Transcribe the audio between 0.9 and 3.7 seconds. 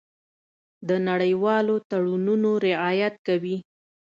نړیوالو تړونونو رعایت کوي.